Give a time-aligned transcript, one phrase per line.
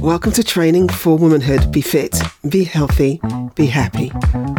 [0.00, 1.70] Welcome to Training for Womanhood.
[1.70, 3.20] Be fit, be healthy,
[3.54, 4.08] be happy,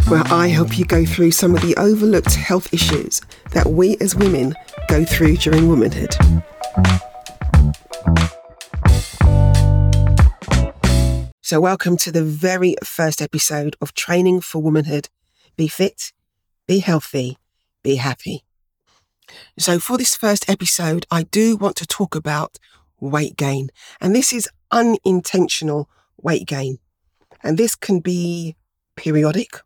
[0.08, 3.22] where I help you go through some of the overlooked health issues
[3.52, 4.56] that we as women
[4.88, 6.16] go through during womanhood.
[11.42, 15.10] So, welcome to the very first episode of Training for Womanhood.
[15.58, 16.14] Be fit,
[16.66, 17.38] be healthy,
[17.84, 18.47] be happy.
[19.58, 22.58] So, for this first episode, I do want to talk about
[23.00, 23.70] weight gain.
[24.02, 25.90] And this is unintentional
[26.22, 26.80] weight gain.
[27.44, 28.56] And this can be
[28.96, 29.62] periodic,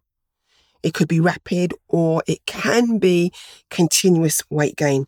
[0.84, 3.32] it could be rapid, or it can be
[3.70, 5.06] continuous weight gain.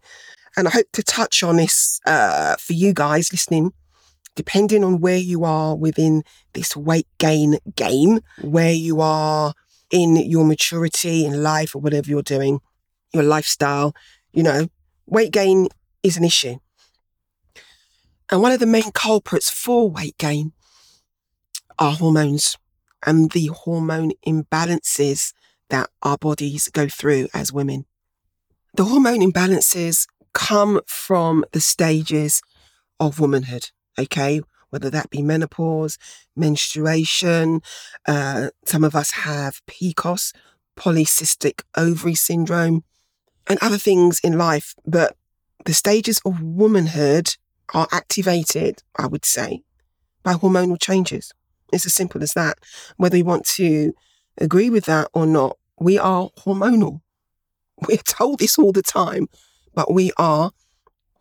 [0.55, 3.71] And I hope to touch on this uh, for you guys listening,
[4.35, 9.53] depending on where you are within this weight gain game, where you are
[9.89, 12.59] in your maturity in life or whatever you're doing,
[13.13, 13.93] your lifestyle,
[14.33, 14.67] you know,
[15.05, 15.67] weight gain
[16.01, 16.57] is an issue.
[18.31, 20.53] And one of the main culprits for weight gain
[21.77, 22.57] are hormones
[23.05, 25.33] and the hormone imbalances
[25.69, 27.85] that our bodies go through as women.
[28.73, 32.41] The hormone imbalances come from the stages
[32.99, 33.69] of womanhood,
[33.99, 34.41] okay?
[34.69, 35.97] Whether that be menopause,
[36.35, 37.61] menstruation,
[38.07, 40.33] uh, some of us have PCOS,
[40.75, 42.83] polycystic ovary syndrome,
[43.47, 44.75] and other things in life.
[44.85, 45.15] But
[45.65, 47.35] the stages of womanhood
[47.73, 49.63] are activated, I would say,
[50.23, 51.31] by hormonal changes.
[51.71, 52.57] It's as simple as that.
[52.97, 53.93] Whether you want to
[54.37, 57.01] agree with that or not, we are hormonal.
[57.87, 59.27] We're told this all the time,
[59.73, 60.51] but we are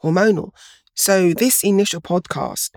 [0.02, 0.50] hormonal.
[0.94, 2.70] So, this initial podcast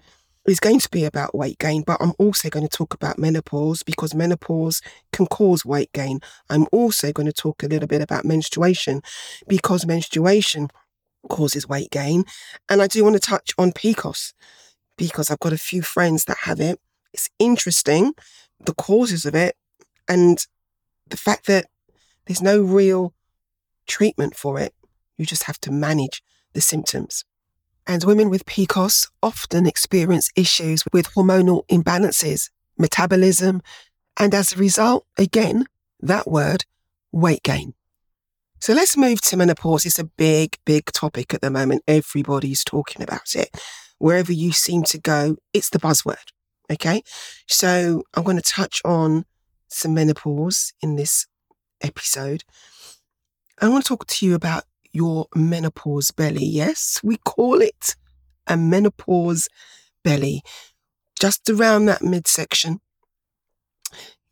[0.47, 3.83] is going to be about weight gain, but I'm also going to talk about menopause
[3.83, 6.19] because menopause can cause weight gain.
[6.49, 9.01] I'm also going to talk a little bit about menstruation
[9.47, 10.69] because menstruation
[11.29, 12.25] causes weight gain.
[12.69, 14.33] And I do want to touch on PCOS
[14.97, 16.79] because I've got a few friends that have it.
[17.13, 18.13] It's interesting,
[18.65, 19.55] the causes of it,
[20.07, 20.45] and
[21.07, 21.67] the fact that
[22.25, 23.13] there's no real
[23.87, 24.73] treatment for it.
[25.17, 26.21] You just have to manage
[26.53, 27.23] the symptoms.
[27.87, 33.61] And women with PCOS often experience issues with hormonal imbalances, metabolism,
[34.17, 35.65] and as a result, again,
[35.99, 36.65] that word,
[37.11, 37.73] weight gain.
[38.59, 39.85] So let's move to menopause.
[39.85, 41.83] It's a big, big topic at the moment.
[41.87, 43.49] Everybody's talking about it.
[43.99, 46.31] Wherever you seem to go, it's the buzzword.
[46.71, 47.03] Okay.
[47.47, 49.25] So I'm going to touch on
[49.67, 51.27] some menopause in this
[51.81, 52.43] episode.
[53.61, 54.63] I want to talk to you about
[54.95, 56.45] your menopause belly.
[56.45, 57.95] Yes, we call it
[58.47, 59.49] a menopause
[60.03, 60.41] belly.
[61.19, 62.79] Just around that midsection,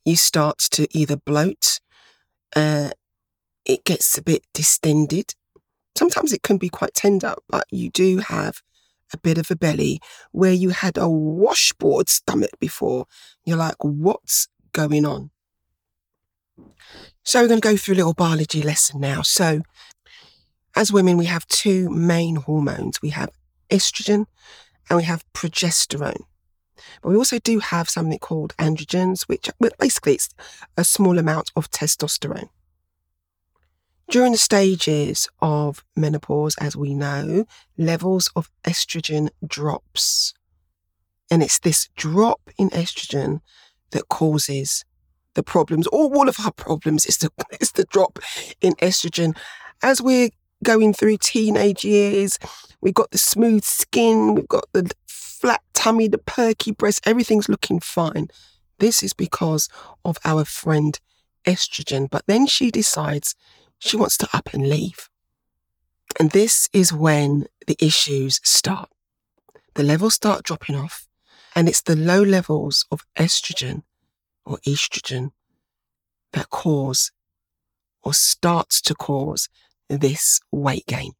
[0.06, 1.80] you start to either bloat,
[2.56, 2.92] uh,
[3.66, 5.34] it gets a bit distended.
[5.98, 8.62] Sometimes it can be quite tender, but you do have
[9.14, 10.00] a bit of a belly
[10.32, 13.06] where you had a washboard stomach before.
[13.46, 15.32] You're like, what's going on?
[17.24, 19.22] So we're going to go through a little biology lesson now.
[19.22, 19.62] So
[20.76, 23.02] as women, we have two main hormones.
[23.02, 23.30] We have
[23.70, 24.26] estrogen
[24.90, 26.24] and we have progesterone.
[27.02, 30.30] But we also do have something called androgens, which basically it's
[30.76, 32.50] a small amount of testosterone.
[34.10, 37.46] During the stages of menopause, as we know,
[37.78, 40.34] levels of estrogen drops.
[41.32, 43.40] And it's this drop in estrogen
[43.92, 44.84] that causes
[45.36, 48.20] the problems, or all of our problems is the, is the drop
[48.62, 49.36] in estrogen.
[49.82, 50.30] As we're
[50.64, 52.40] going through teenage years,
[52.82, 57.80] we've got the smooth skin, we've got the flat tummy, the perky breast, everything's looking
[57.80, 58.30] fine.
[58.80, 59.70] This is because
[60.04, 61.00] of our friend
[61.46, 62.10] estrogen.
[62.10, 63.36] But then she decides
[63.80, 65.10] she wants to up and leave.
[66.20, 68.90] And this is when the issues start.
[69.76, 71.08] The levels start dropping off,
[71.56, 73.84] and it's the low levels of estrogen
[74.46, 75.32] or estrogen
[76.34, 77.12] that cause
[78.04, 79.50] or starts to cause
[79.98, 81.14] this weight gain.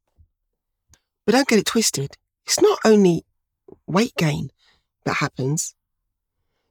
[1.24, 2.16] But don't get it twisted.
[2.44, 3.24] It's not only
[3.86, 4.50] weight gain
[5.04, 5.74] that happens.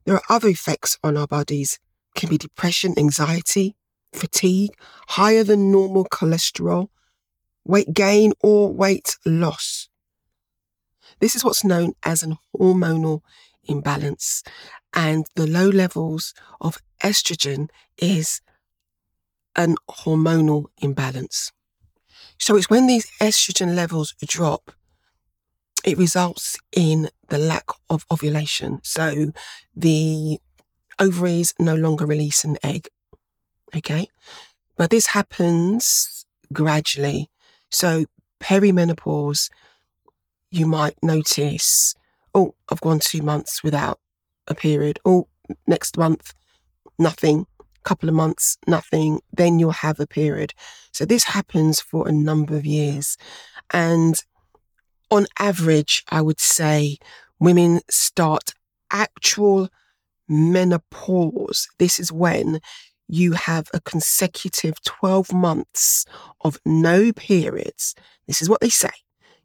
[0.05, 1.79] There are other effects on our bodies.
[2.15, 3.75] It can be depression, anxiety,
[4.13, 4.71] fatigue,
[5.09, 6.89] higher than normal cholesterol,
[7.65, 9.89] weight gain, or weight loss.
[11.19, 13.21] This is what's known as an hormonal
[13.63, 14.43] imbalance.
[14.93, 18.41] And the low levels of estrogen is
[19.55, 21.51] an hormonal imbalance.
[22.43, 24.73] So it's when these estrogen levels drop,
[25.85, 28.81] it results in the lack of ovulation.
[28.83, 29.31] So
[29.73, 30.39] the
[30.99, 32.89] ovaries no longer release an egg.
[33.73, 34.09] Okay.
[34.75, 37.29] But this happens gradually.
[37.69, 38.07] So
[38.41, 39.49] perimenopause
[40.51, 41.95] you might notice,
[42.35, 44.01] oh, I've gone two months without
[44.49, 44.99] a period.
[45.05, 45.29] Oh,
[45.65, 46.33] next month,
[46.99, 47.47] nothing.
[47.83, 49.19] Couple of months, nothing.
[49.31, 50.53] Then you'll have a period.
[50.91, 53.17] So this happens for a number of years.
[53.71, 54.15] And
[55.11, 56.97] on average, I would say
[57.39, 58.53] women start
[58.91, 59.69] actual
[60.27, 61.67] menopause.
[61.77, 62.59] This is when
[63.07, 66.05] you have a consecutive 12 months
[66.41, 67.95] of no periods.
[68.27, 68.89] This is what they say.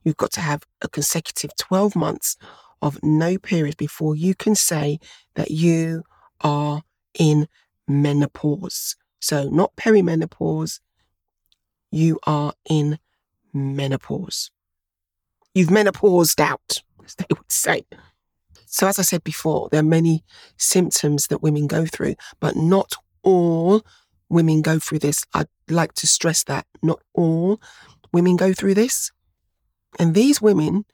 [0.05, 2.37] You've got to have a consecutive 12 months
[2.81, 4.99] of no periods before you can say
[5.34, 6.05] that you
[6.41, 6.82] are
[7.19, 7.49] in
[7.88, 8.96] menopause.
[9.20, 10.81] So, not perimenopause,
[11.90, 12.99] you are in
[13.52, 14.50] menopause.
[15.55, 17.85] You've menopaused out, as they would say.
[18.67, 20.25] So, as I said before, there are many
[20.56, 23.82] symptoms that women go through, but not all
[24.29, 25.25] women go through this.
[25.34, 27.61] I'd like to stress that not all
[28.12, 29.11] women go through this.
[29.99, 30.84] And these women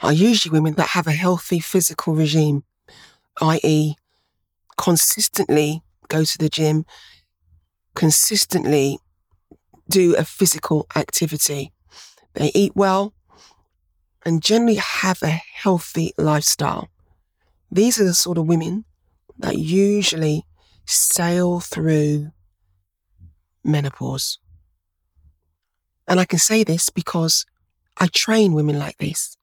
[0.00, 2.64] are usually women that have a healthy physical regime,
[3.40, 3.94] i.e.,
[4.80, 6.86] consistently go to the gym,
[7.94, 8.98] consistently
[9.90, 11.70] do a physical activity.
[12.32, 13.12] They eat well
[14.24, 16.88] and generally have a healthy lifestyle.
[17.70, 18.86] These are the sort of women
[19.38, 20.44] that usually
[20.86, 22.30] sail through
[23.62, 24.38] menopause.
[26.08, 27.44] And I can say this because
[27.98, 29.36] I train women like this.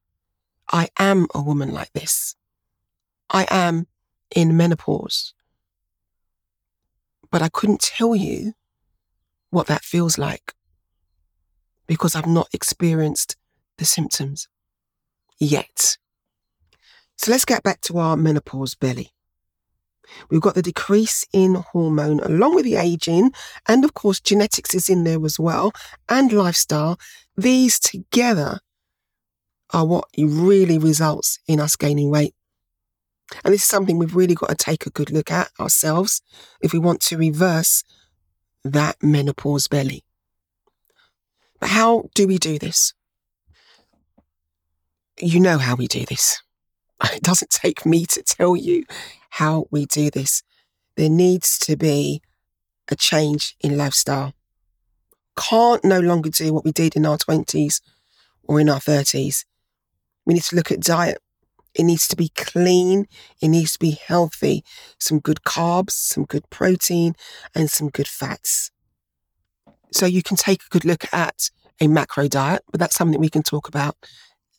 [0.71, 2.35] I am a woman like this.
[3.29, 3.85] I am
[4.35, 5.33] in menopause.
[7.31, 8.53] But I couldn't tell you
[9.49, 10.53] what that feels like
[11.87, 13.35] because I've not experienced
[13.77, 14.47] the symptoms
[15.39, 15.97] yet.
[17.17, 19.11] So let's get back to our menopause belly.
[20.29, 23.31] We've got the decrease in hormone along with the aging,
[23.67, 25.73] and of course, genetics is in there as well,
[26.07, 26.97] and lifestyle.
[27.35, 28.59] These together
[29.71, 32.33] are what really results in us gaining weight.
[33.43, 36.21] And this is something we've really got to take a good look at ourselves
[36.61, 37.83] if we want to reverse
[38.63, 40.03] that menopause belly.
[41.59, 42.93] But how do we do this?
[45.19, 46.41] You know how we do this.
[47.13, 48.83] It doesn't take me to tell you
[49.29, 50.41] how we do this.
[50.95, 52.23] There needs to be
[52.89, 54.33] a change in lifestyle.
[55.37, 57.81] Can't no longer do what we did in our 20s
[58.43, 59.45] or in our 30s.
[60.25, 61.19] We need to look at diet.
[61.77, 63.07] It needs to be clean.
[63.41, 64.63] It needs to be healthy.
[64.99, 67.15] Some good carbs, some good protein,
[67.53, 68.71] and some good fats.
[69.91, 73.29] So you can take a good look at a macro diet, but that's something we
[73.29, 73.95] can talk about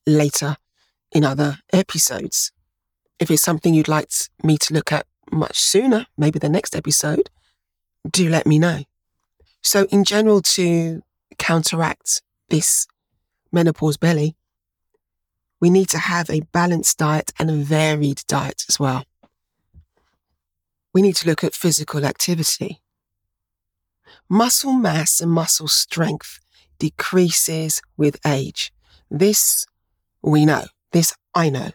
[0.07, 0.57] later
[1.13, 2.53] in other episodes.
[3.19, 4.11] If it's something you'd like
[4.43, 7.31] me to look at much sooner, maybe the next episode,
[8.09, 8.85] do let me know.
[9.63, 11.03] So, in general, to
[11.39, 12.87] counteract this
[13.53, 14.37] menopause belly,
[15.61, 19.05] we need to have a balanced diet and a varied diet as well.
[20.95, 22.81] We need to look at physical activity.
[24.29, 26.41] Muscle mass and muscle strength
[26.79, 28.73] decreases with age.
[29.11, 29.67] This
[30.23, 30.65] we know.
[30.93, 31.71] This I know.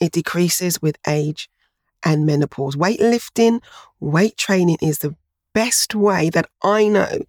[0.00, 1.48] It decreases with age
[2.02, 2.76] and menopause.
[2.76, 3.62] Weightlifting,
[4.00, 5.16] weight training is the
[5.52, 7.20] best way that I know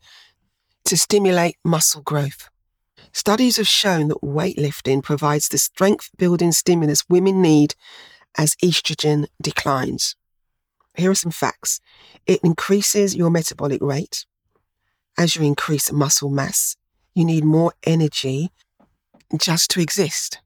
[0.86, 2.50] to stimulate muscle growth.
[3.15, 7.74] Studies have shown that weightlifting provides the strength building stimulus women need
[8.38, 10.17] as estrogen declines.
[10.98, 11.79] Here are some facts
[12.25, 14.25] it increases your metabolic rate.
[15.17, 16.75] As you increase muscle mass,
[17.13, 18.51] you need more energy
[19.39, 20.41] just to exist.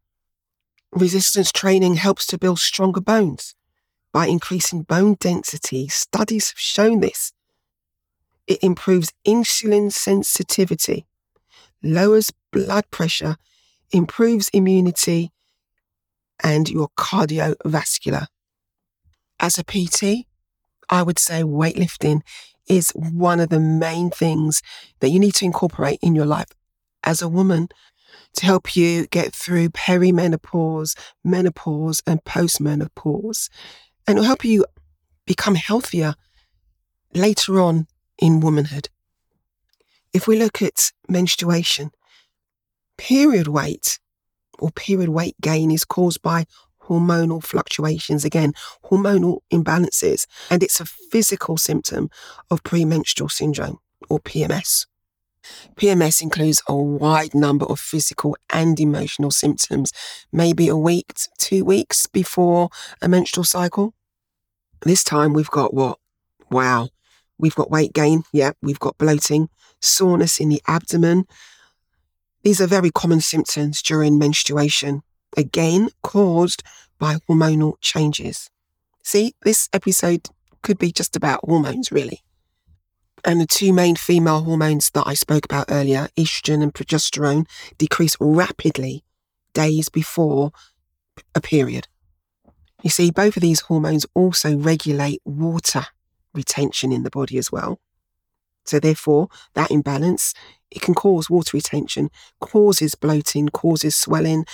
[0.92, 3.56] Resistance training helps to build stronger bones
[4.14, 5.88] by increasing bone density.
[5.88, 7.34] Studies have shown this.
[8.46, 11.08] It improves insulin sensitivity,
[11.84, 13.38] lowers blood pressure,
[13.92, 15.32] improves immunity,
[16.44, 18.28] and your cardiovascular.
[19.40, 20.28] As a PT,
[20.90, 22.22] I would say weightlifting
[22.68, 24.62] is one of the main things
[25.00, 26.50] that you need to incorporate in your life.
[27.04, 27.70] As a woman,
[28.36, 33.50] to help you get through perimenopause, menopause, and postmenopause.
[34.08, 34.66] And it'll help you
[35.26, 36.16] become healthier
[37.14, 38.90] later on in womanhood.
[40.14, 41.92] If we look at menstruation,
[42.98, 44.00] period weight
[44.58, 46.46] or period weight gain is caused by
[46.84, 48.54] hormonal fluctuations, again,
[48.86, 52.10] hormonal imbalances, and it's a physical symptom
[52.50, 54.88] of premenstrual syndrome or PMS.
[55.76, 59.94] PMS includes a wide number of physical and emotional symptoms,
[60.32, 62.70] maybe a week, two weeks before
[63.02, 63.94] a menstrual cycle.
[64.82, 66.00] This time we've got what?
[66.50, 66.90] Wow.
[67.38, 68.24] We've got weight gain.
[68.34, 68.52] Yeah.
[68.62, 69.50] We've got bloating,
[69.80, 71.26] soreness in the abdomen,
[72.44, 75.02] These are very common symptoms during menstruation,
[75.36, 76.64] again caused
[76.98, 78.50] by hormonal changes.
[79.04, 80.28] See, this episode
[80.62, 82.22] could be just about hormones, really.
[83.26, 87.46] And the two main female hormones that I spoke about earlier, estrogen and progesterone,
[87.78, 89.04] decrease rapidly
[89.54, 90.52] days before
[91.36, 91.90] a period.
[92.82, 95.88] You see, both of these hormones also regulate water
[96.34, 97.82] retention in the body as well.
[98.70, 100.36] So therefore, that imbalance,
[100.70, 104.46] it can cause water retention, causes bloating, causes swelling,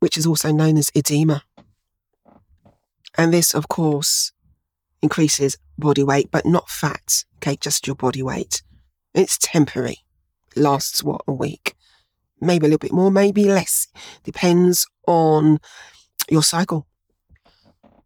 [0.00, 1.42] which is also known as edema.
[3.18, 4.32] And this, of course,
[5.02, 7.24] increases body weight, but not fat.
[7.36, 8.62] Okay, just your body weight.
[9.12, 9.98] It's temporary.
[10.56, 11.74] Lasts what, a week?
[12.40, 13.88] Maybe a little bit more, maybe less.
[14.22, 15.58] Depends on
[16.30, 16.86] your cycle.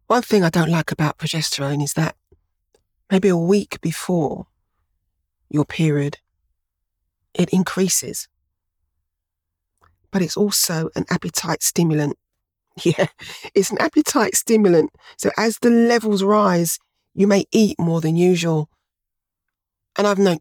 [0.07, 2.17] One thing I don't like about progesterone is that
[3.09, 4.47] maybe a week before
[5.49, 6.17] your period,
[7.33, 8.27] it increases.
[10.11, 12.17] But it's also an appetite stimulant.
[12.81, 13.07] Yeah,
[13.53, 14.91] it's an appetite stimulant.
[15.17, 16.79] So as the levels rise,
[17.13, 18.69] you may eat more than usual.
[19.97, 20.37] And I've known,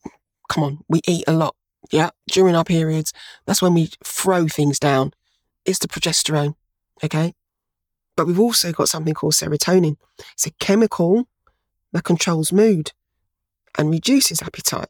[0.49, 1.57] come on, we eat a lot.
[1.91, 3.12] Yeah, during our periods.
[3.47, 5.15] That's when we throw things down.
[5.65, 6.55] It's the progesterone.
[7.03, 7.35] Okay.
[8.17, 9.97] But we've also got something called serotonin.
[10.35, 11.29] It's a chemical
[11.93, 12.93] that controls mood
[13.77, 14.88] and reduces appetite.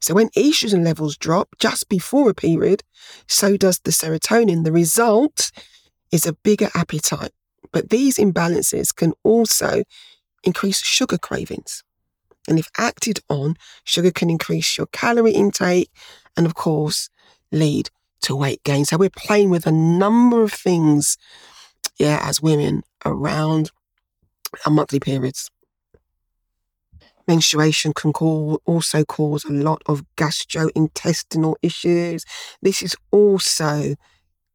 [0.00, 2.82] So when estrogen levels drop just before a period,
[3.26, 4.64] so does the serotonin.
[4.64, 5.50] The result
[6.10, 7.32] is a bigger appetite.
[7.72, 9.82] But these imbalances can also
[10.44, 11.82] increase sugar cravings.
[12.48, 15.90] And if acted on, sugar can increase your calorie intake
[16.36, 17.10] and, of course,
[17.52, 17.90] lead
[18.22, 18.84] to weight gain.
[18.84, 21.18] So we're playing with a number of things,
[21.98, 23.70] yeah, as women around
[24.64, 25.50] our monthly periods.
[27.28, 32.24] Menstruation can call, also cause a lot of gastrointestinal issues.
[32.62, 33.94] This is also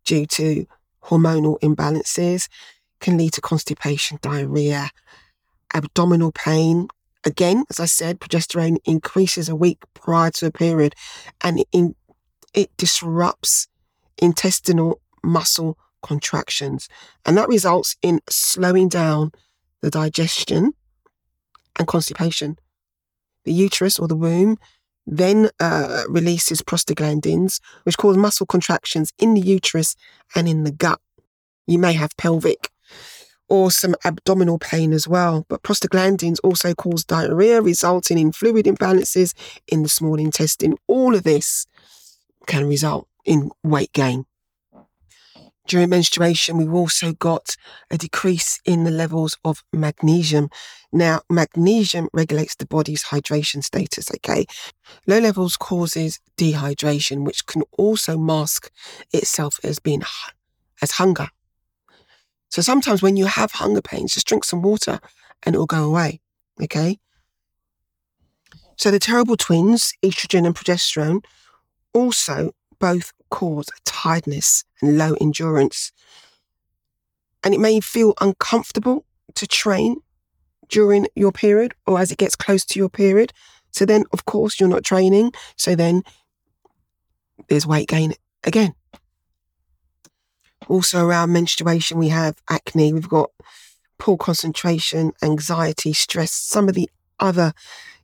[0.05, 0.65] due to
[1.03, 2.47] hormonal imbalances,
[2.99, 4.89] can lead to constipation, diarrhea,
[5.73, 6.87] abdominal pain.
[7.25, 10.95] Again, as I said, progesterone increases a week prior to a period
[11.41, 11.95] and it, in,
[12.53, 13.67] it disrupts
[14.17, 16.89] intestinal muscle contractions.
[17.25, 19.31] And that results in slowing down
[19.81, 20.73] the digestion
[21.77, 22.57] and constipation.
[23.45, 24.57] The uterus or the womb
[25.05, 29.95] then uh, releases prostaglandins, which cause muscle contractions in the uterus
[30.35, 30.99] and in the gut.
[31.67, 32.69] You may have pelvic
[33.49, 35.45] or some abdominal pain as well.
[35.47, 39.33] But prostaglandins also cause diarrhea, resulting in fluid imbalances
[39.67, 40.75] in the small intestine.
[40.87, 41.67] All of this
[42.47, 44.25] can result in weight gain.
[45.65, 47.55] During menstruation, we've also got
[47.89, 50.49] a decrease in the levels of magnesium.
[50.91, 54.45] Now, magnesium regulates the body's hydration status, okay?
[55.07, 58.71] Low levels causes dehydration, which can also mask
[59.13, 60.03] itself as being
[60.81, 61.29] as hunger.
[62.49, 64.99] So sometimes when you have hunger pains, just drink some water
[65.43, 66.19] and it'll go away,
[66.61, 66.99] okay?
[68.77, 71.23] So the terrible twins, estrogen and progesterone,
[71.93, 75.91] also both cause tiredness and low endurance.
[77.43, 79.97] And it may feel uncomfortable to train
[80.69, 83.33] during your period or as it gets close to your period.
[83.71, 85.33] So then, of course, you're not training.
[85.57, 86.03] So then
[87.49, 88.13] there's weight gain
[88.43, 88.73] again.
[90.67, 93.31] Also, around menstruation, we have acne, we've got
[93.97, 97.53] poor concentration, anxiety, stress, some of the other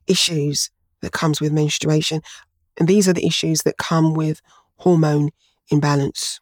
[0.06, 0.70] issues
[1.00, 2.20] that comes with menstruation.
[2.78, 4.42] And these are the issues that come with
[4.76, 5.30] hormone
[5.70, 6.40] imbalance.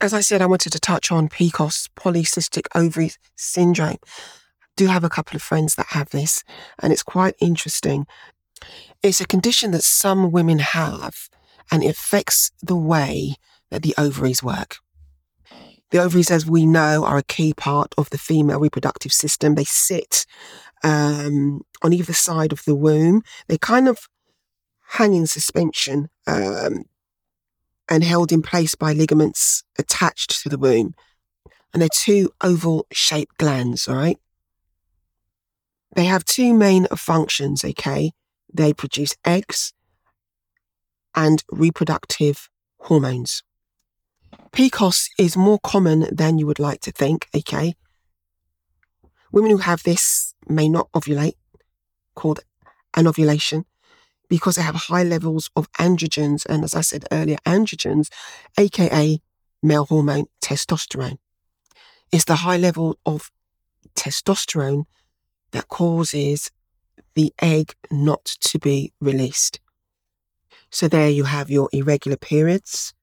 [0.00, 3.98] As I said, I wanted to touch on PCOS, polycystic ovary syndrome.
[4.04, 6.44] I do have a couple of friends that have this,
[6.80, 8.06] and it's quite interesting.
[9.02, 11.28] It's a condition that some women have,
[11.72, 13.34] and it affects the way
[13.70, 14.76] that the ovaries work.
[15.90, 19.54] The ovaries, as we know, are a key part of the female reproductive system.
[19.54, 20.26] They sit
[20.84, 23.22] um, on either side of the womb.
[23.48, 24.08] They kind of
[24.90, 26.84] hang in suspension um,
[27.88, 30.94] and held in place by ligaments attached to the womb.
[31.72, 34.18] And they're two oval shaped glands, all right?
[35.94, 38.12] They have two main functions, okay?
[38.52, 39.72] They produce eggs
[41.14, 42.48] and reproductive
[42.80, 43.42] hormones.
[44.52, 47.74] PCOS is more common than you would like to think, okay?
[49.32, 51.34] Women who have this may not ovulate,
[52.14, 52.40] called
[52.96, 53.64] anovulation,
[54.28, 56.44] because they have high levels of androgens.
[56.46, 58.08] And as I said earlier, androgens,
[58.58, 59.20] aka
[59.62, 61.18] male hormone testosterone.
[62.12, 63.30] It's the high level of
[63.94, 64.84] testosterone
[65.52, 66.50] that causes
[67.14, 69.60] the egg not to be released.
[70.70, 72.94] So there you have your irregular periods,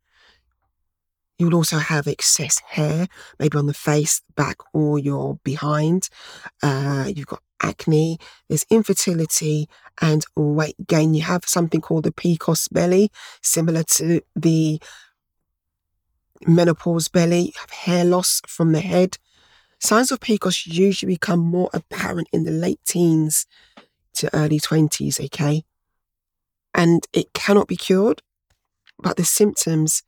[1.37, 3.07] You will also have excess hair,
[3.39, 6.07] maybe on the face, back, or your behind.
[6.63, 9.69] Uh, you've got acne, there's infertility
[10.01, 11.13] and weight gain.
[11.13, 14.81] You have something called the PCOS belly, similar to the
[16.45, 17.41] menopause belly.
[17.41, 19.17] You have hair loss from the head.
[19.79, 23.45] Signs of PCOS usually become more apparent in the late teens
[24.15, 25.63] to early 20s, okay?
[26.73, 28.21] And it cannot be cured,
[28.99, 30.03] but the symptoms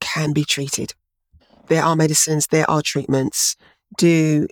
[0.00, 0.94] can be treated.
[1.68, 3.56] There are medicines, there are treatments.
[3.96, 4.46] Do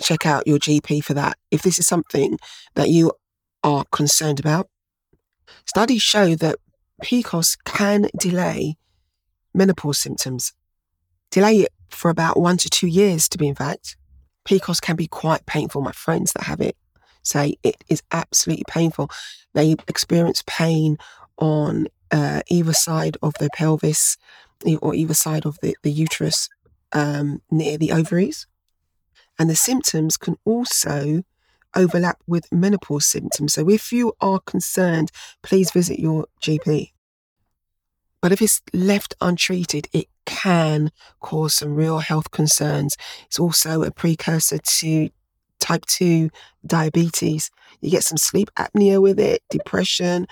[0.00, 1.36] check out your GP for that.
[1.50, 2.38] If this is something
[2.74, 3.12] that you
[3.62, 4.68] are concerned about,
[5.66, 6.56] studies show that
[7.02, 8.76] PCOS can delay
[9.52, 10.52] menopause symptoms.
[11.30, 13.96] Delay it for about one to two years, to be in fact.
[14.44, 15.80] PCOS can be quite painful.
[15.80, 16.76] My friends that have it
[17.22, 19.10] say it is absolutely painful.
[19.54, 20.98] They experience pain
[21.38, 24.16] on uh, either side of the pelvis
[24.80, 26.48] or either side of the, the uterus
[26.92, 28.46] um, near the ovaries.
[29.38, 31.24] And the symptoms can also
[31.74, 33.54] overlap with menopause symptoms.
[33.54, 35.10] So if you are concerned,
[35.42, 36.92] please visit your GP.
[38.20, 42.96] But if it's left untreated, it can cause some real health concerns.
[43.26, 45.10] It's also a precursor to
[45.60, 46.30] type 2
[46.66, 47.50] diabetes.
[47.80, 50.26] You get some sleep apnea with it, depression,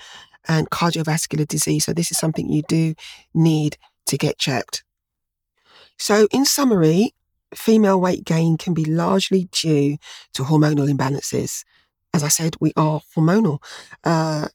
[0.47, 1.85] and cardiovascular disease.
[1.85, 2.95] So, this is something you do
[3.33, 4.83] need to get checked.
[5.99, 7.13] So, in summary,
[7.55, 9.97] female weight gain can be largely due
[10.33, 11.63] to hormonal imbalances.
[12.13, 13.61] As I said, we are hormonal.
[14.03, 14.47] Uh,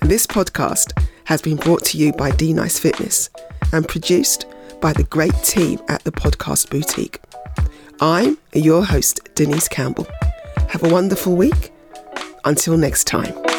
[0.00, 0.92] This podcast
[1.24, 3.30] has been brought to you by DNyce Fitness
[3.72, 4.46] and produced
[4.80, 7.20] by the great team at the Podcast Boutique.
[8.00, 10.06] I'm your host, Denise Campbell.
[10.68, 11.72] Have a wonderful week.
[12.44, 13.53] Until next time.